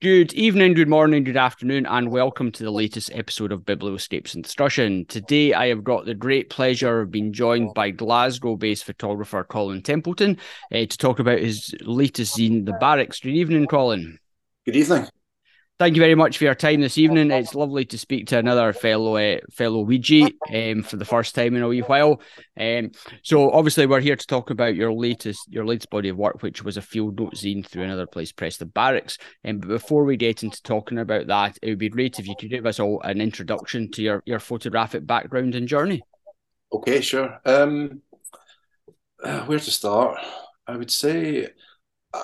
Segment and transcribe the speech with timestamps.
[0.00, 4.44] Good evening, good morning, good afternoon, and welcome to the latest episode of Biblioscapes and
[4.44, 5.04] Discussion.
[5.06, 9.82] Today, I have got the great pleasure of being joined by Glasgow based photographer Colin
[9.82, 10.38] Templeton
[10.72, 13.18] uh, to talk about his latest zine, The Barracks.
[13.18, 14.20] Good evening, Colin.
[14.66, 15.08] Good evening.
[15.78, 17.30] Thank you very much for your time this evening.
[17.30, 21.54] It's lovely to speak to another fellow uh, fellow Weegie um, for the first time
[21.54, 22.20] in a wee while.
[22.58, 22.90] Um,
[23.22, 26.64] so obviously we're here to talk about your latest your latest body of work, which
[26.64, 29.18] was a field note zine through another place, Press the Barracks.
[29.44, 32.34] Um, but before we get into talking about that, it would be great if you
[32.36, 36.02] could give us all an introduction to your, your photographic background and journey.
[36.72, 37.40] Okay, sure.
[37.44, 38.02] Um,
[39.22, 40.18] uh, where to start?
[40.66, 41.50] I would say
[42.12, 42.22] uh,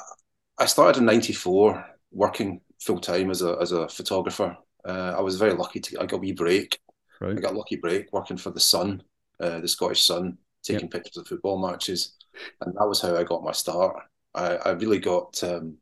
[0.59, 4.57] I started in '94 working full time as a as a photographer.
[4.85, 6.79] Uh, I was very lucky to I got a wee break.
[7.21, 7.37] Right.
[7.37, 9.03] I got a lucky break working for the Sun,
[9.41, 10.91] uh, the Scottish Sun, taking yep.
[10.91, 12.15] pictures of football matches,
[12.61, 13.97] and that was how I got my start.
[14.35, 15.43] I, I really got.
[15.43, 15.79] Um,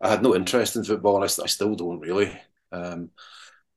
[0.00, 2.32] I had no interest in football, and I, I still don't really.
[2.72, 3.10] Um,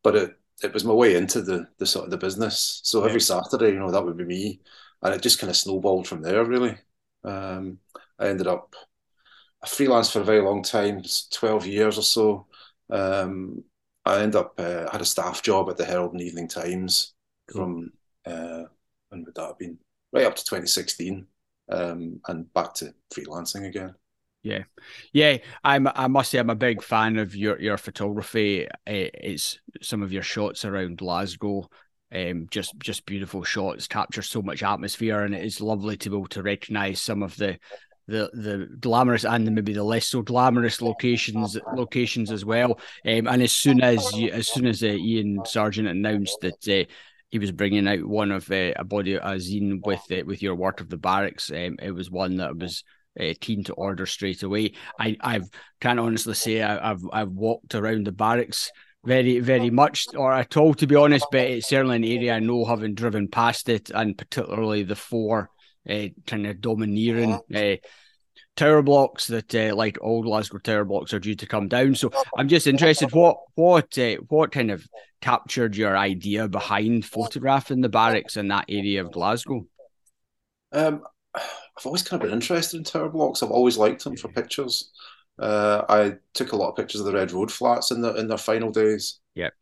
[0.04, 2.81] but it it was my way into the the sort of the business.
[2.84, 4.62] So every Saturday, you know, that would be me,
[5.02, 6.44] and it just kind of snowballed from there.
[6.45, 6.78] Really,
[7.23, 7.80] um,
[8.20, 8.73] I ended up
[9.63, 12.47] I freelanced for a very long time, twelve years or so.
[12.89, 13.63] Um,
[14.05, 17.13] I end up uh, had a staff job at the Herald and Evening Times
[17.50, 17.61] cool.
[17.61, 17.91] from
[18.25, 18.63] uh,
[19.09, 19.78] when would that have been?
[20.13, 21.28] Right up to 2016,
[21.69, 23.94] um, and back to freelancing again.
[24.44, 24.63] Yeah,
[25.11, 25.38] yeah.
[25.63, 25.88] I'm.
[25.88, 28.67] I must say, I'm a big fan of your your photography.
[28.85, 31.69] It's some of your shots around Glasgow.
[32.09, 36.16] Um, just just beautiful shots, capture so much atmosphere, and it is lovely to be
[36.16, 37.59] able to recognise some of the
[38.08, 42.80] the the glamorous and the, maybe the less so glamorous locations locations as well.
[43.05, 46.89] Um, and as soon as you, as soon as uh, Iain Sarjeant announced that uh,
[47.30, 50.55] he was bringing out one of uh, a body a zine with uh, with your
[50.55, 52.83] work of the barracks, um, it was one that I was.
[53.19, 54.72] Uh, keen to order straight away.
[55.00, 55.50] I I've
[55.81, 58.72] can't honestly say I, I've I've walked around the barracks
[59.03, 61.25] very, very much or at all, to be honest.
[61.31, 65.50] But it's certainly an area I know, having driven past it, and particularly the four
[65.90, 67.75] uh, kind of domineering uh,
[68.56, 71.96] tower blocks that, uh, like all Glasgow tower blocks, are due to come down.
[71.96, 74.88] So I'm just interested, what what uh, what kind of
[75.22, 79.66] captured your idea behind photographing the barracks in that area of Glasgow?
[80.72, 81.03] Um,
[81.34, 83.42] I've always kind of been interested in tower blocks.
[83.42, 84.92] I've always liked them for pictures.
[85.40, 88.28] Uh, I took a lot of pictures of the Red Road flats in the in
[88.28, 89.20] their final days.
[89.36, 89.53] Yep.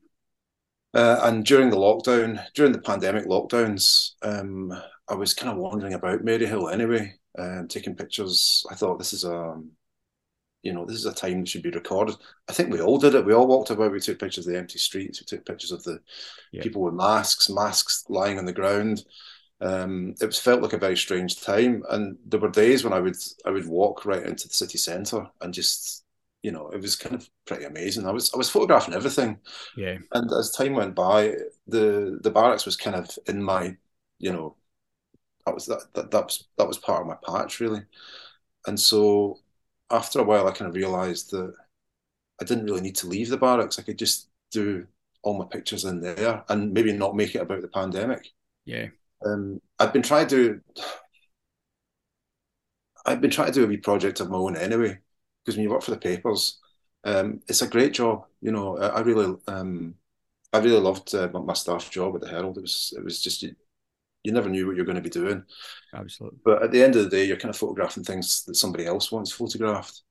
[0.94, 4.74] Uh, and during the lockdown, during the pandemic lockdowns, um,
[5.07, 8.66] I was kind of wandering about Maryhill anyway, and taking pictures.
[8.71, 9.61] I thought this is a,
[10.63, 12.16] you know, this is a time that should be recorded.
[12.49, 13.25] I think we all did it.
[13.25, 13.91] We all walked about.
[13.91, 15.21] We took pictures of the empty streets.
[15.21, 15.99] We took pictures of the
[16.51, 16.63] yeah.
[16.63, 19.03] people with masks, masks lying on the ground.
[19.61, 22.99] Um, it was felt like a very strange time, and there were days when I
[22.99, 26.05] would I would walk right into the city centre and just
[26.45, 28.05] you know, it was kind of pretty amazing.
[28.05, 29.39] I was I was photographing everything.
[29.75, 29.97] Yeah.
[30.13, 31.33] And as time went by,
[31.66, 33.75] the the barracks was kind of in my,
[34.19, 34.55] you know,
[35.45, 37.81] that was that that, that was that was part of my patch really.
[38.67, 39.39] And so
[39.89, 41.53] after a while I kind of realized that
[42.41, 43.79] I didn't really need to leave the barracks.
[43.79, 44.88] I could just do
[45.23, 48.31] all my pictures in there and maybe not make it about the pandemic.
[48.66, 48.88] Yeah.
[49.25, 50.61] Um I've been trying to
[53.05, 54.97] I've been trying to do a wee project of my own anyway,
[55.44, 56.59] because when you work for the papers,
[57.03, 58.25] um, it's a great job.
[58.41, 59.94] You know, I, I really, um,
[60.51, 62.57] I really loved uh, my staff job at the Herald.
[62.57, 63.55] It was, it was just you,
[64.25, 65.44] you never knew what you're going to be doing.
[65.94, 66.40] Absolutely.
[66.44, 69.12] But at the end of the day, you're kind of photographing things that somebody else
[69.12, 70.02] wants photographed.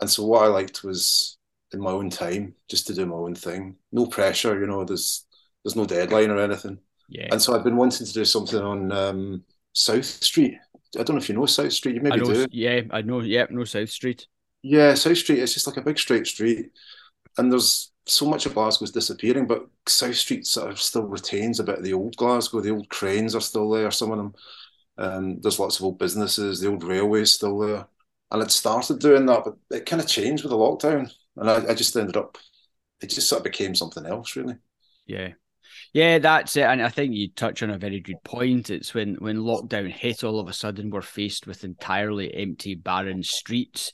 [0.00, 1.38] And so what I liked was
[1.72, 3.76] in my own time, just to do my own thing.
[3.92, 4.84] No pressure, you know.
[4.84, 5.26] There's
[5.64, 6.78] there's no deadline or anything.
[7.08, 7.28] Yeah.
[7.30, 10.56] And so I've been wanting to do something on um, South Street.
[10.98, 11.94] I don't know if you know South Street.
[11.94, 12.46] You maybe know, do.
[12.50, 13.20] Yeah, I know.
[13.20, 14.26] Yeah, no South Street.
[14.62, 15.38] Yeah, South Street.
[15.38, 16.70] It's just like a big straight street,
[17.38, 21.64] and there's so much of Glasgow's disappearing, but South Street sort of still retains a
[21.64, 22.60] bit of the old Glasgow.
[22.60, 23.90] The old cranes are still there.
[23.90, 24.34] Some of them.
[24.98, 26.60] Um, there's lots of old businesses.
[26.60, 27.86] The old railway's still there,
[28.30, 31.70] and it started doing that, but it kind of changed with the lockdown, and I,
[31.70, 32.38] I just ended up.
[33.00, 34.56] It just sort of became something else, really.
[35.06, 35.32] Yeah.
[35.92, 36.62] Yeah, that's it.
[36.62, 38.70] And I think you touch on a very good point.
[38.70, 43.22] It's when when lockdown hit, all of a sudden we're faced with entirely empty, barren
[43.22, 43.92] streets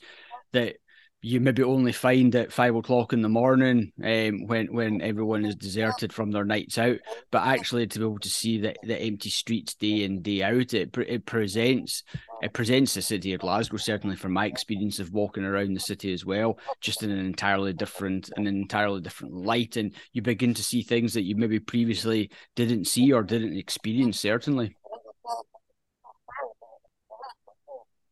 [0.53, 0.77] that
[1.21, 5.55] you maybe only find at five o'clock in the morning um, when when everyone is
[5.55, 6.97] deserted from their nights out.
[7.29, 10.73] But actually, to be able to see the, the empty streets day in day out,
[10.73, 12.03] it it presents
[12.41, 13.77] it presents the city of Glasgow.
[13.77, 17.73] Certainly, from my experience of walking around the city as well, just in an entirely
[17.73, 22.31] different an entirely different light, and you begin to see things that you maybe previously
[22.55, 24.19] didn't see or didn't experience.
[24.19, 24.75] Certainly.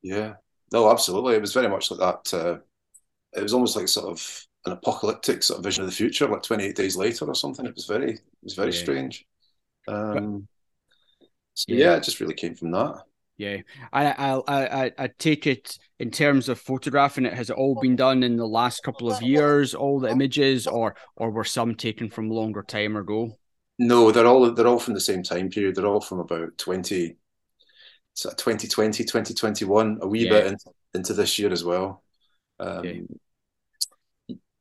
[0.02, 0.34] Yeah,
[0.74, 1.36] no, absolutely.
[1.36, 2.34] It was very much like that.
[2.34, 2.58] Uh,
[3.38, 6.44] it was almost like sort of an apocalyptic sort of vision of the future, like
[6.44, 7.66] 28 days later or something.
[7.66, 8.80] It was very, it was very yeah.
[8.80, 9.26] strange.
[9.88, 10.48] Um,
[11.54, 11.86] so yeah.
[11.86, 13.04] yeah, it just really came from that.
[13.38, 13.58] Yeah,
[13.94, 17.34] I, I I I take it in terms of photographing it.
[17.34, 19.76] Has it all been done in the last couple of years?
[19.76, 23.38] All the images, or or were some taken from longer time ago?
[23.78, 25.76] No, they're all they're all from the same time period.
[25.76, 27.18] They're all from about twenty,
[28.16, 30.32] so 2020, 2021, a wee yeah.
[30.32, 32.04] bit into, into this year as well.
[32.60, 33.08] Um.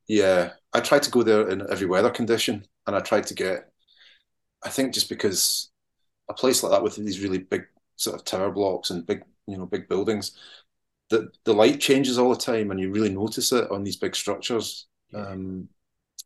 [0.09, 3.71] Yeah, I tried to go there in every weather condition, and I tried to get.
[4.65, 5.71] I think just because
[6.29, 7.65] a place like that with these really big
[7.97, 10.33] sort of tower blocks and big, you know, big buildings,
[11.11, 14.15] the the light changes all the time, and you really notice it on these big
[14.15, 14.87] structures.
[15.15, 15.69] Um,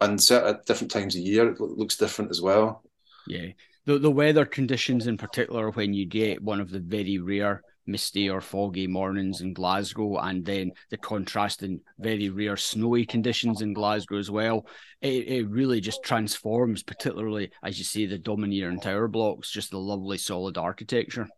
[0.00, 2.82] and set at different times of year, it looks different as well.
[3.26, 3.48] Yeah,
[3.84, 8.31] the the weather conditions in particular, when you get one of the very rare misty
[8.31, 14.19] or foggy mornings in Glasgow, and then the contrasting very rare snowy conditions in Glasgow
[14.19, 14.66] as well.
[15.00, 19.70] It, it really just transforms, particularly as you see the Domineer and Tower blocks, just
[19.70, 21.28] the lovely solid architecture.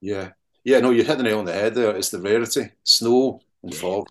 [0.00, 0.30] Yeah,
[0.64, 1.96] yeah, no, you hit the nail on the head there.
[1.96, 4.08] It's the rarity, snow and fog,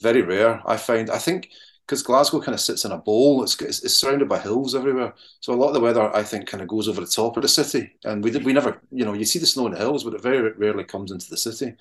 [0.00, 0.62] very rare.
[0.66, 1.10] I find.
[1.10, 1.50] I think
[1.88, 3.42] because Glasgow kind of sits in a bowl.
[3.42, 6.46] It's, it's, it's surrounded by hills everywhere, so a lot of the weather I think
[6.46, 9.14] kind of goes over the top of the city, and we we never, you know,
[9.14, 11.74] you see the snow in the hills, but it very rarely comes into the city.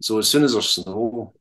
[0.00, 1.34] So as soon as there's snow,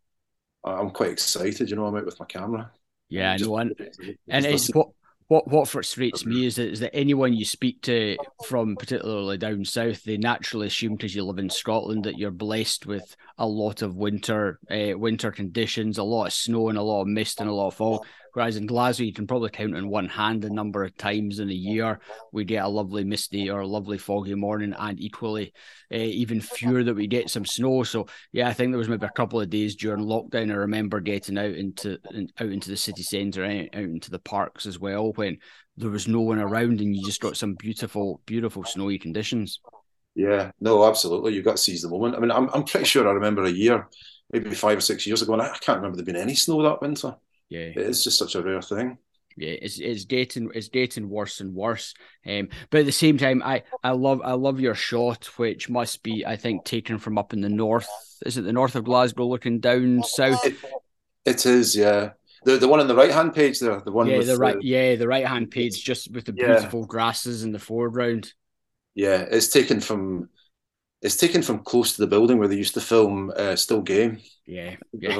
[0.63, 1.69] I'm quite excited.
[1.69, 2.71] You know, I'm out with my camera.
[3.09, 3.73] Yeah, I know, and,
[4.29, 4.89] and it's what
[5.29, 8.17] what what frustrates me is that, is that anyone you speak to
[8.47, 12.87] from particularly down south, they naturally assume because you live in Scotland that you're blessed
[12.87, 17.01] with a lot of winter uh, winter conditions, a lot of snow and a lot
[17.01, 18.05] of mist and a lot of fog.
[18.33, 21.49] Whereas in Glasgow, you can probably count on one hand the number of times in
[21.49, 21.99] a year
[22.31, 25.53] we get a lovely misty or a lovely foggy morning, and equally,
[25.93, 27.83] uh, even fewer that we get some snow.
[27.83, 30.51] So yeah, I think there was maybe a couple of days during lockdown.
[30.51, 34.19] I remember getting out into in, out into the city centre, out, out into the
[34.19, 35.37] parks as well when
[35.77, 39.59] there was no one around, and you just got some beautiful, beautiful snowy conditions.
[40.15, 41.33] Yeah, no, absolutely.
[41.33, 42.15] You've got to seize the moment.
[42.15, 43.87] I mean, I'm, I'm pretty sure I remember a year,
[44.31, 46.81] maybe five or six years ago, and I can't remember there being any snow that
[46.81, 47.15] winter.
[47.49, 48.97] Yeah, it is just such a rare thing.
[49.35, 51.93] Yeah, it's it's getting it's getting worse and worse.
[52.27, 56.03] Um, but at the same time, I I love I love your shot, which must
[56.03, 57.87] be I think taken from up in the north.
[58.25, 60.45] Is it the north of Glasgow, looking down south?
[60.45, 60.57] It,
[61.25, 62.11] it is, yeah.
[62.43, 64.65] The the one on the right hand page there, the one yeah, the right the,
[64.65, 66.47] yeah, the right hand page, just with the yeah.
[66.47, 68.33] beautiful grasses in the foreground.
[68.93, 70.29] Yeah, it's taken from
[71.01, 74.19] it's taken from close to the building where they used to film uh, Still Game.
[74.45, 75.19] Yeah, yeah.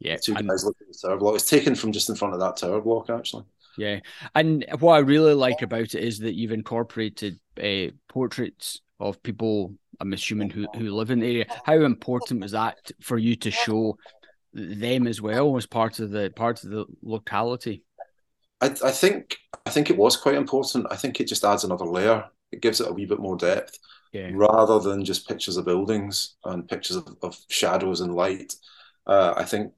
[0.00, 1.36] Yeah, two guys looking at the tower block.
[1.36, 3.44] It's taken from just in front of that tower block, actually.
[3.76, 4.00] Yeah,
[4.34, 9.74] and what I really like about it is that you've incorporated uh, portraits of people.
[10.00, 11.46] I'm assuming who who live in the area.
[11.64, 13.98] How important was that for you to show
[14.52, 17.84] them as well as part of the part of the locality?
[18.60, 19.36] I, I think
[19.66, 20.86] I think it was quite important.
[20.90, 22.24] I think it just adds another layer.
[22.52, 23.78] It gives it a wee bit more depth,
[24.12, 24.30] yeah.
[24.32, 28.54] rather than just pictures of buildings and pictures of, of shadows and light.
[29.06, 29.72] Uh, I think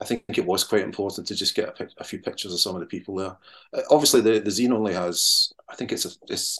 [0.00, 2.74] I think it was quite important to just get a, a few pictures of some
[2.74, 3.36] of the people there.
[3.74, 6.58] Uh, obviously, the, the zine only has, I think it's a, it's,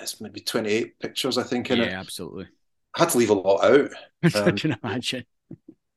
[0.00, 1.92] it's maybe 28 pictures, I think, in yeah, it.
[1.92, 2.48] Absolutely.
[2.96, 3.90] I had to leave a lot out.
[4.34, 5.24] Um, I can imagine.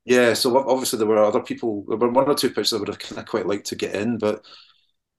[0.05, 2.89] Yeah, so obviously there were other people, there were one or two pictures I would
[2.89, 4.45] have kind of quite liked to get in, but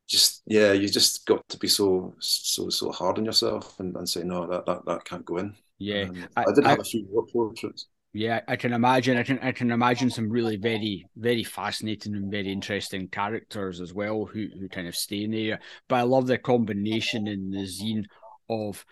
[0.06, 4.08] just, yeah, you just got to be so, so, so hard on yourself and, and
[4.08, 5.56] say, no, that, that, that can't go in.
[5.78, 6.02] Yeah.
[6.02, 7.86] Um, I, I, did have a few more portraits.
[8.12, 9.16] Yeah, I can imagine.
[9.16, 13.94] I can I can imagine some really very very fascinating and very interesting characters as
[13.94, 15.60] well who who kind of stay in there.
[15.88, 18.04] But I love the combination in the zine
[18.48, 18.84] of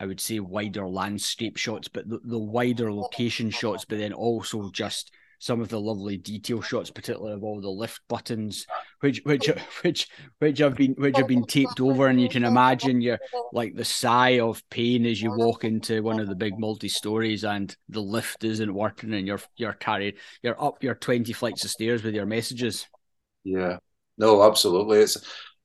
[0.00, 4.70] I would say wider landscape shots, but the, the wider location shots, but then also
[4.70, 8.66] just some of the lovely detail shots, particularly of all the lift buttons,
[9.00, 9.50] which which
[9.82, 13.18] which which have been which have been taped over, and you can imagine your
[13.52, 17.42] like the sigh of pain as you walk into one of the big multi stories
[17.42, 21.70] and the lift isn't working, and you're you're carried you're up your twenty flights of
[21.70, 22.86] stairs with your messages.
[23.42, 23.78] Yeah,
[24.18, 24.98] no, absolutely.
[24.98, 25.16] It's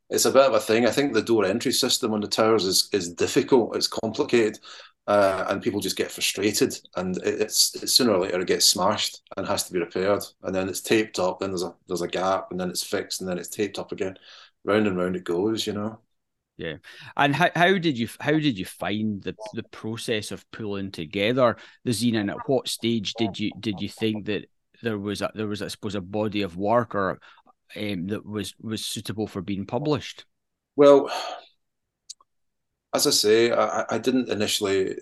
[0.10, 0.86] it's a bit of a thing.
[0.86, 3.76] I think the door entry system on the towers is is difficult.
[3.76, 4.60] It's complicated
[5.08, 9.22] uh, and people just get frustrated, and it's, it's, sooner or later it gets smashed
[9.38, 11.40] and has to be repaired, and then it's taped up.
[11.40, 13.92] Then there's a there's a gap, and then it's fixed, and then it's taped up
[13.92, 14.18] again.
[14.64, 16.00] Round and round it goes, you know.
[16.58, 16.78] Yeah,
[17.18, 21.58] and how, how did you how did you find the the process of pulling together
[21.84, 22.18] the zine?
[22.18, 24.46] And at what stage did you did you think that
[24.82, 27.20] there was a, there was I suppose a body of work or
[27.75, 30.25] um, that was was suitable for being published?
[30.75, 31.10] Well,
[32.93, 34.98] as I say, I, I didn't initially.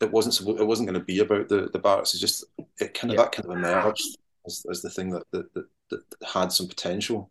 [0.00, 0.48] It wasn't.
[0.60, 2.14] It wasn't going to be about the the Barracks.
[2.14, 2.44] It's just
[2.78, 3.22] it kind of yeah.
[3.24, 7.30] that kind of emerged as, as the thing that, that, that that had some potential.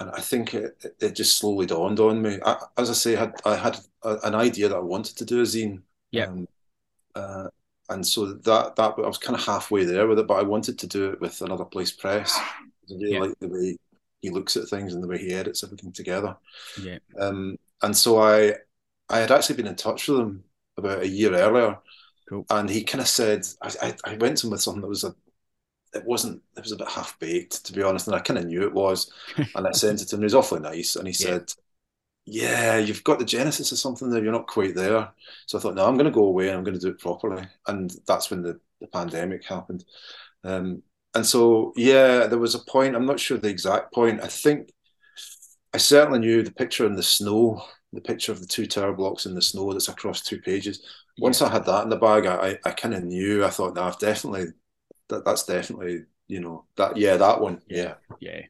[0.00, 2.38] And I think it, it just slowly dawned on me.
[2.44, 5.24] I, as I say, I had, I had a, an idea that I wanted to
[5.24, 5.82] do a zine.
[6.12, 6.26] Yeah.
[6.26, 6.46] Um,
[7.16, 7.48] uh,
[7.88, 10.78] and so that that I was kind of halfway there with it, but I wanted
[10.78, 12.38] to do it with another place press.
[12.90, 13.20] I really yeah.
[13.20, 13.76] like the way
[14.20, 16.36] he looks at things and the way he edits everything together.
[16.82, 16.98] Yeah.
[17.18, 18.54] Um, and so I
[19.08, 20.44] I had actually been in touch with him
[20.76, 21.78] about a year earlier,
[22.28, 22.44] cool.
[22.50, 25.04] and he kind of said I, I, I went to him with something that was
[25.04, 25.14] a
[25.94, 28.46] it wasn't it was a bit half baked to be honest, and I kind of
[28.46, 29.12] knew it was,
[29.54, 30.22] and I sent it to him.
[30.22, 31.30] He was awfully nice, and he yeah.
[31.30, 31.52] said
[32.30, 35.10] yeah, you've got the genesis of something there, you're not quite there.
[35.46, 36.98] So I thought, no, I'm going to go away and I'm going to do it
[36.98, 37.42] properly.
[37.66, 39.86] And that's when the, the pandemic happened.
[40.44, 40.82] Um,
[41.14, 44.22] and so, yeah, there was a point, I'm not sure the exact point.
[44.22, 44.70] I think
[45.72, 47.62] I certainly knew the picture in the snow,
[47.92, 50.82] the picture of the two tower blocks in the snow that's across two pages.
[51.18, 53.82] Once I had that in the bag, I, I kind of knew, I thought, no,
[53.82, 54.46] I've definitely,
[55.08, 57.60] that, that's definitely, you know, that, yeah, that one.
[57.68, 57.94] Yeah.
[58.20, 58.42] Yeah.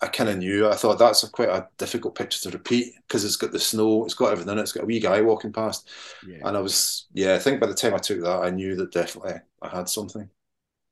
[0.00, 0.68] I kind of knew.
[0.68, 4.04] I thought that's a quite a difficult picture to repeat because it's got the snow,
[4.04, 5.90] it's got everything in it, it's got a wee guy walking past.
[6.26, 6.38] Yeah.
[6.44, 8.92] And I was, yeah, I think by the time I took that, I knew that
[8.92, 10.30] definitely I had something.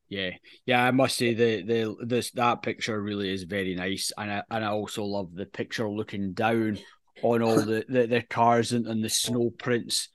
[0.08, 0.30] Yeah,
[0.64, 4.42] yeah, I must say the the this that picture really is very nice, and I
[4.50, 6.78] and I also love the picture looking down
[7.22, 10.08] on all the the, the cars and, and the snow prints,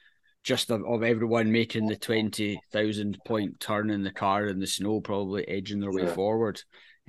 [0.43, 4.67] just of, of everyone making the twenty thousand point turn in the car in the
[4.67, 6.13] snow, probably edging their way yeah.
[6.13, 6.61] forward.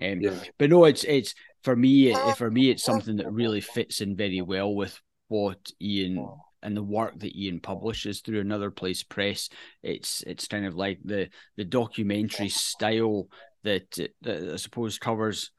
[0.03, 0.35] Um, yeah.
[0.59, 4.41] But no, it's it's for me, for me, it's something that really fits in very
[4.41, 4.99] well with
[5.29, 6.27] what Iain
[6.63, 9.49] and the work that Iain publishes through another place press.
[9.83, 13.29] It's it's kind of like the the documentary style
[13.65, 13.91] that,
[14.23, 15.51] that I suppose covers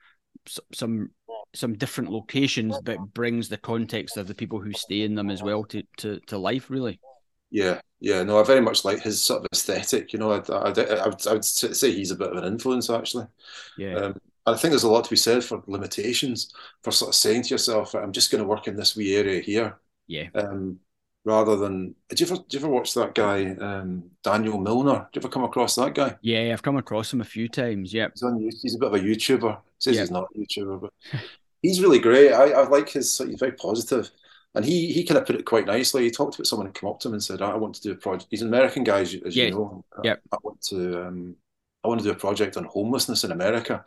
[0.73, 1.11] some
[1.55, 5.43] some different locations, but brings the context of the people who stay in them as
[5.43, 6.69] well to to, to life.
[6.69, 6.99] Really.
[7.51, 10.11] Yeah, yeah, no, I very much like his sort of aesthetic.
[10.11, 12.89] You know, I, I, I, would, I would say he's a bit of an influence
[12.89, 13.27] actually.
[13.77, 13.95] Yeah.
[13.95, 17.43] Um, I think there's a lot to be said for limitations, for sort of saying
[17.43, 19.77] to yourself, I'm just going to work in this wee area here.
[20.07, 20.29] Yeah.
[20.35, 20.79] Um,
[21.25, 25.11] rather than, did you ever, did you ever watch that guy, um, Daniel Milnor?
[25.11, 26.15] Did you ever come across that guy?
[26.21, 27.93] Yeah, I've come across him a few times.
[27.93, 28.07] Yeah.
[28.13, 29.57] He's, on, he's a bit of a YouTuber.
[29.79, 30.03] Says yep.
[30.03, 30.93] he's not a YouTuber, but
[31.61, 32.31] he's really great.
[32.33, 34.11] I, I like his, he's very positive.
[34.55, 36.03] And he he kind of put it quite nicely.
[36.03, 37.91] He talked about someone who came up to him and said, I want to do
[37.91, 38.27] a project.
[38.29, 39.45] He's an American guy, as, as yeah.
[39.45, 39.83] you know.
[40.03, 40.17] Yeah.
[40.31, 41.35] I, I want to um,
[41.83, 43.83] I want to do a project on homelessness in America,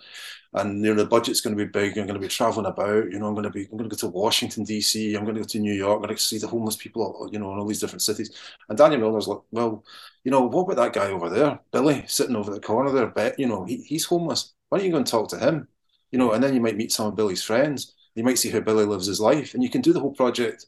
[0.52, 1.96] and you know the budget's going to be big.
[1.96, 3.10] I'm going to be traveling about.
[3.10, 5.14] You know, I'm going to be I'm going to go to Washington D.C.
[5.14, 5.96] I'm going to go to New York.
[5.96, 7.28] I'm going to see the homeless people.
[7.32, 8.30] You know, in all these different cities.
[8.68, 9.84] And Daniel Milnor's like, well,
[10.24, 13.06] you know, what about that guy over there, Billy, sitting over the corner there?
[13.06, 14.52] Bet you know he, he's homeless.
[14.68, 15.68] Why don't you go and talk to him?
[16.10, 17.94] You know, and then you might meet some of Billy's friends.
[18.14, 20.66] You might see how Billy lives his life, and you can do the whole project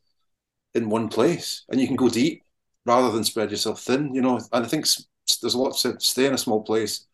[0.74, 2.44] in one place, and you can go deep
[2.86, 4.14] rather than spread yourself thin.
[4.14, 4.86] You know, and I think
[5.42, 7.07] there's a lot to stay in a small place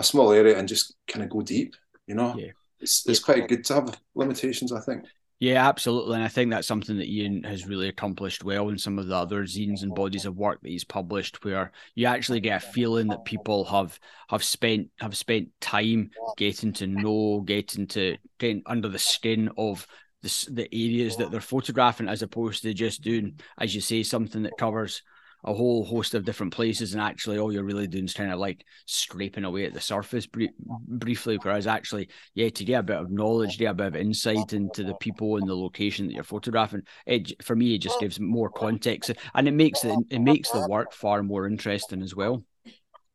[0.00, 1.76] a small area and just kind of go deep.
[2.06, 2.50] You know, yeah.
[2.80, 4.72] it's it's quite good to have limitations.
[4.72, 5.04] I think.
[5.38, 8.98] Yeah, absolutely, and I think that's something that Iain has really accomplished well in some
[8.98, 12.62] of the other zines and bodies of work that he's published, where you actually get
[12.62, 18.16] a feeling that people have have spent have spent time getting to know, getting to
[18.38, 19.86] getting under the skin of
[20.22, 24.42] the, the areas that they're photographing, as opposed to just doing, as you say, something
[24.42, 25.02] that covers
[25.44, 28.38] a whole host of different places, and actually all you're really doing is kind of
[28.38, 31.38] like scraping away at the surface briefly.
[31.42, 34.84] Whereas actually, yeah, to get a bit of knowledge, get a bit of insight into
[34.84, 38.50] the people and the location that you're photographing, it for me it just gives more
[38.50, 42.44] context, and it makes it it makes the work far more interesting as well.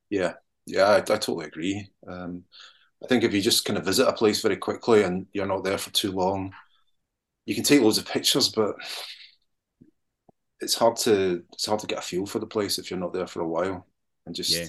[0.09, 0.33] Yeah,
[0.65, 1.87] yeah, I, I totally agree.
[2.07, 2.43] Um,
[3.03, 5.63] I think if you just kind of visit a place very quickly and you're not
[5.63, 6.53] there for too long,
[7.45, 8.75] you can take loads of pictures, but
[10.61, 13.13] it's hard to it's hard to get a feel for the place if you're not
[13.13, 13.85] there for a while
[14.25, 14.67] and just yeah.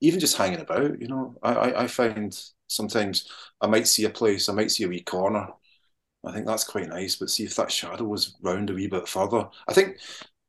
[0.00, 1.00] even just hanging about.
[1.00, 2.38] You know, I, I I find
[2.68, 3.28] sometimes
[3.60, 5.48] I might see a place, I might see a wee corner.
[6.24, 9.08] I think that's quite nice, but see if that shadow was round a wee bit
[9.08, 9.48] further.
[9.66, 9.98] I think,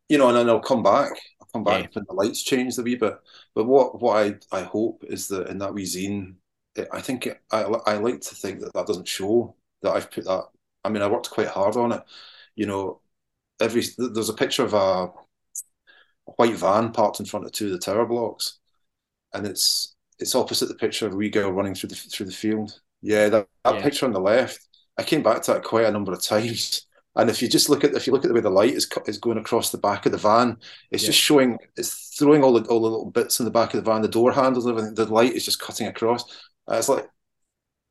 [0.07, 1.11] you know, and then I'll come back.
[1.41, 1.89] I'll come back yeah.
[1.93, 3.15] when the lights change a wee bit.
[3.55, 6.35] But what what I I hope is that in that wee zine,
[6.75, 10.11] it, I think it, I I like to think that that doesn't show that I've
[10.11, 10.45] put that.
[10.83, 12.03] I mean, I worked quite hard on it.
[12.55, 13.01] You know,
[13.63, 15.07] every there's a picture of a,
[16.27, 18.59] a white van parked in front of two of the tower blocks,
[19.33, 22.31] and it's it's opposite the picture of a wee girl running through the through the
[22.31, 22.79] field.
[23.01, 23.81] Yeah, that, that yeah.
[23.81, 24.59] picture on the left.
[24.97, 26.85] I came back to that quite a number of times.
[27.15, 28.89] And if you just look at if you look at the way the light is
[29.05, 30.57] is going across the back of the van,
[30.89, 31.09] it's yeah.
[31.09, 33.87] just showing it's throwing all the all the little bits in the back of the
[33.87, 34.95] van, the door handles, everything.
[34.95, 36.23] The light is just cutting across.
[36.67, 37.07] And it's like,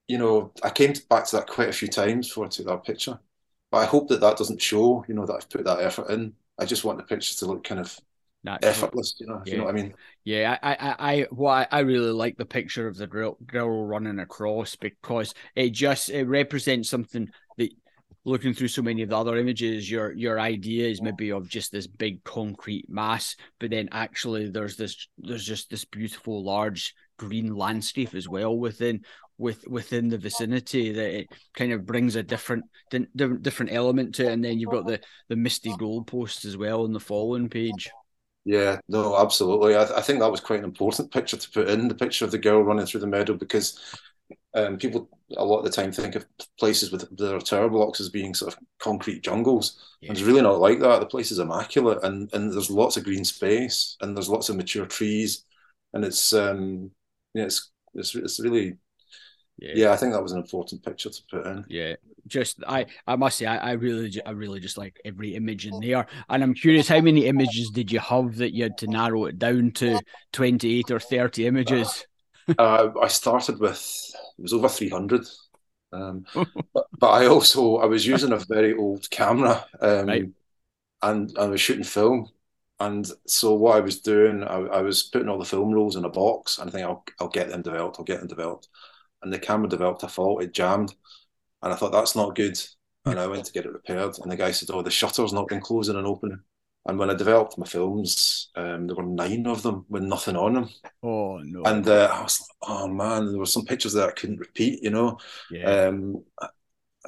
[0.09, 2.83] you know, I came back to that quite a few times before I took that
[2.83, 3.21] picture.
[3.73, 6.35] But I hope that that doesn't show, you know, that I've put that effort in.
[6.59, 7.99] I just want the picture to look kind of
[8.45, 8.71] Natural.
[8.71, 9.14] effortless.
[9.19, 9.52] You know, yeah.
[9.52, 9.95] you know what I mean.
[10.25, 14.19] Yeah, I, I, I, well, I really like the picture of the girl, girl running
[14.19, 17.71] across because it just it represents something that
[18.26, 21.73] looking through so many of the other images, your your idea is maybe of just
[21.73, 27.55] this big concrete mass, but then actually there's this there's just this beautiful large green
[27.55, 29.02] landscape as well within
[29.42, 34.32] with within the vicinity that it kind of brings a different different element to it.
[34.32, 37.90] And then you've got the the misty goalposts as well on the following page.
[38.44, 39.76] Yeah, no, absolutely.
[39.76, 42.25] I, th- I think that was quite an important picture to put in the picture
[42.25, 43.78] of the girl running through the meadow because
[44.54, 46.26] um, people a lot of the time think of
[46.58, 49.78] places with their tower blocks as being sort of concrete jungles.
[50.00, 50.08] Yeah.
[50.08, 51.00] And it's really not like that.
[51.00, 54.56] The place is immaculate, and and there's lots of green space, and there's lots of
[54.56, 55.44] mature trees,
[55.92, 56.90] and it's um
[57.34, 58.76] yeah it's it's it's really
[59.59, 59.73] yeah.
[59.75, 61.64] yeah I think that was an important picture to put in.
[61.68, 61.94] Yeah,
[62.26, 65.80] just I I must say I, I really I really just like every image in
[65.80, 69.26] there, and I'm curious how many images did you have that you had to narrow
[69.26, 70.00] it down to
[70.32, 72.06] twenty eight or thirty images?
[72.59, 75.26] uh, I started with it was over 300.
[75.92, 80.30] Um, but, but, I also I was using a very old camera, um, right.
[81.02, 82.28] and I was shooting film,
[82.80, 86.06] and so what I was doing, I, I, was putting all the film rolls in
[86.06, 88.68] a box, and I think I'll I'll get them developed, I'll get them developed,
[89.23, 90.95] and the camera developed a fault, it jammed,
[91.62, 92.59] and I thought that's not good,
[93.05, 95.49] and I went to get it repaired, and the guy said, "Oh, the shutter's not
[95.49, 96.41] been closing and opening."
[96.85, 100.55] And when I developed my films, um, there were nine of them with nothing on
[100.55, 100.69] them.
[101.05, 101.62] Oh no!
[101.62, 104.83] And uh, I was like, oh man, there were some pictures that I couldn't repeat,
[104.83, 105.19] you know.
[105.49, 105.87] Yeah.
[105.87, 106.25] Um,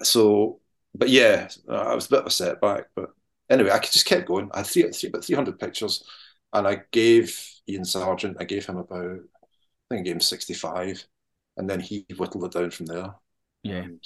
[0.01, 0.61] so,
[0.95, 2.85] but yeah, I was a bit of a setback.
[2.95, 3.11] But
[3.51, 4.49] anyway, I just kept going.
[4.55, 6.05] I had three, three about three hundred pictures,
[6.53, 7.37] and I gave
[7.69, 8.37] Iain Sarjeant.
[8.39, 11.05] I gave him about, I think I gave him sixty-five,
[11.57, 13.15] and then he whittled it down from there.
[13.63, 13.81] Yeah.
[13.81, 14.01] Um,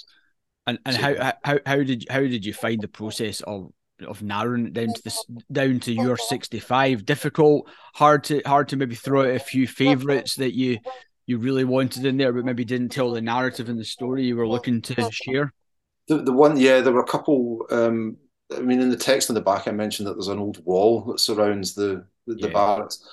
[0.67, 3.71] and and so, how, how how did how did you find the process of
[4.07, 8.77] of narrowing it down to this down to your 65 difficult hard to hard to
[8.77, 10.77] maybe throw out a few favorites that you
[11.25, 14.35] you really wanted in there but maybe didn't tell the narrative and the story you
[14.35, 15.53] were looking to share
[16.07, 18.15] the, the one yeah there were a couple um
[18.55, 21.03] i mean in the text on the back i mentioned that there's an old wall
[21.03, 22.47] that surrounds the the, yeah.
[22.47, 23.05] the barracks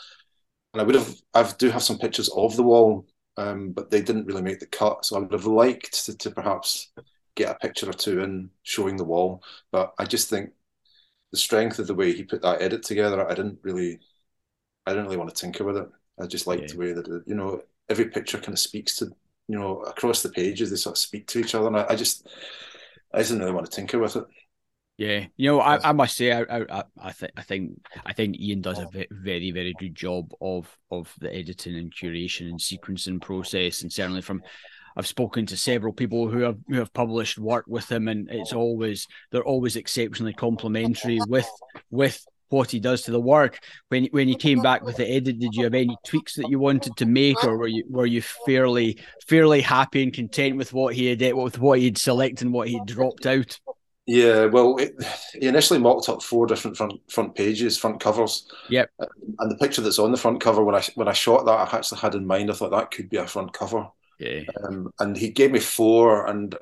[0.72, 3.04] and i would have i do have some pictures of the wall
[3.36, 6.30] um but they didn't really make the cut so i would have liked to, to
[6.30, 6.90] perhaps
[7.34, 10.50] get a picture or two in showing the wall but i just think
[11.32, 14.00] the strength of the way he put that edit together, I didn't really,
[14.86, 15.88] I didn't really want to tinker with it.
[16.20, 16.68] I just liked yeah.
[16.68, 19.06] the way that it, you know every picture kind of speaks to
[19.48, 21.96] you know across the pages they sort of speak to each other, and I, I
[21.96, 22.26] just
[23.12, 24.24] I didn't really want to tinker with it.
[24.98, 28.36] Yeah, you know, I, I must say, I, I, I think, I think, I think
[28.40, 29.04] Iain does a oh.
[29.10, 34.22] very, very good job of of the editing and curation and sequencing process, and certainly
[34.22, 34.42] from
[34.96, 38.54] I've spoken to several people who have who have published work with him, and it's
[38.54, 41.48] always they're always exceptionally complimentary with
[41.90, 43.58] with what he does to the work.
[43.88, 46.58] When when you came back with the edit, did you have any tweaks that you
[46.58, 50.94] wanted to make, or were you were you fairly fairly happy and content with what
[50.94, 53.60] he had with what he'd selected and what he dropped out?
[54.06, 54.94] Yeah, well, it,
[55.34, 58.48] he initially mocked up four different front front pages, front covers.
[58.70, 58.90] Yep.
[59.38, 61.76] And the picture that's on the front cover, when I when I shot that, I
[61.76, 62.50] actually had in mind.
[62.50, 63.88] I thought that could be a front cover.
[64.18, 64.42] Yeah.
[64.64, 66.54] Um, and he gave me four, and